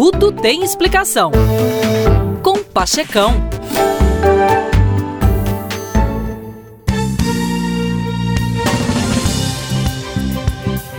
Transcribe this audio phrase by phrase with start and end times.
[0.00, 1.32] tudo tem explicação.
[2.40, 3.32] Com Pachecão.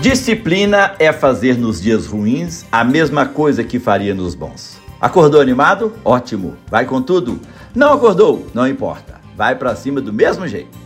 [0.01, 4.81] Disciplina é fazer nos dias ruins a mesma coisa que faria nos bons.
[4.99, 5.93] Acordou animado?
[6.03, 6.57] Ótimo.
[6.69, 7.39] Vai com tudo.
[7.73, 8.47] Não acordou?
[8.53, 9.21] Não importa.
[9.33, 10.77] Vai para cima do mesmo jeito.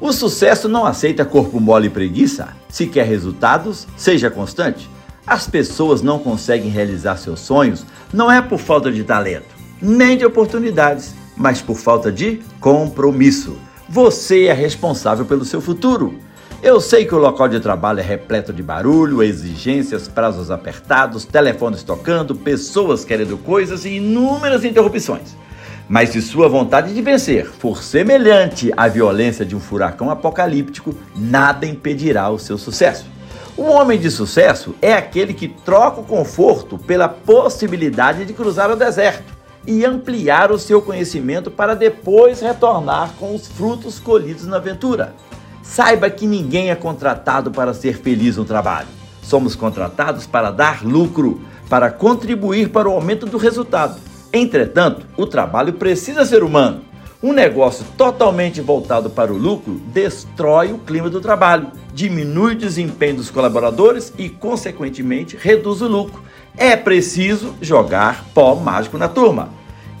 [0.00, 2.48] O sucesso não aceita corpo mole e preguiça.
[2.70, 4.88] Se quer resultados, seja constante.
[5.28, 10.24] As pessoas não conseguem realizar seus sonhos não é por falta de talento, nem de
[10.24, 13.58] oportunidades, mas por falta de compromisso.
[13.90, 16.18] Você é responsável pelo seu futuro.
[16.62, 21.82] Eu sei que o local de trabalho é repleto de barulho, exigências, prazos apertados, telefones
[21.82, 25.36] tocando, pessoas querendo coisas e inúmeras interrupções.
[25.86, 31.66] Mas se sua vontade de vencer for semelhante à violência de um furacão apocalíptico, nada
[31.66, 33.17] impedirá o seu sucesso.
[33.58, 38.76] Um homem de sucesso é aquele que troca o conforto pela possibilidade de cruzar o
[38.76, 39.36] deserto
[39.66, 45.12] e ampliar o seu conhecimento para depois retornar com os frutos colhidos na aventura.
[45.60, 48.86] Saiba que ninguém é contratado para ser feliz no trabalho.
[49.22, 54.00] Somos contratados para dar lucro, para contribuir para o aumento do resultado.
[54.32, 56.84] Entretanto, o trabalho precisa ser humano.
[57.20, 63.16] Um negócio totalmente voltado para o lucro destrói o clima do trabalho, diminui o desempenho
[63.16, 66.22] dos colaboradores e, consequentemente, reduz o lucro.
[66.56, 69.48] É preciso jogar pó mágico na turma.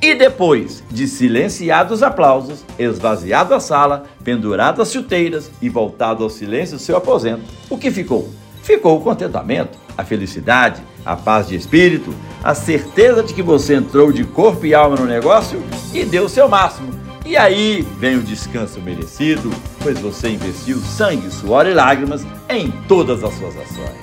[0.00, 6.30] E depois de silenciados os aplausos, esvaziado a sala, pendurado as chuteiras e voltado ao
[6.30, 8.28] silêncio do seu aposento, o que ficou?
[8.62, 14.12] Ficou o contentamento, a felicidade, a paz de espírito, a certeza de que você entrou
[14.12, 15.60] de corpo e alma no negócio
[15.92, 17.07] e deu o seu máximo.
[17.28, 19.50] E aí vem o descanso merecido,
[19.82, 23.98] pois você investiu sangue, suor e lágrimas em todas as suas ações.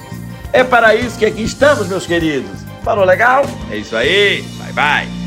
[0.54, 2.62] É para isso que aqui estamos, meus queridos.
[2.84, 3.44] Falou legal?
[3.72, 4.44] É isso aí.
[4.60, 5.25] Bye bye.